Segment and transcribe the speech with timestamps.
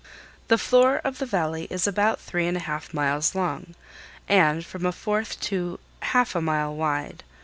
[0.47, 3.75] The floor of the Valley is about three and a half miles long,
[4.27, 7.23] and from a fourth to half a mile wide.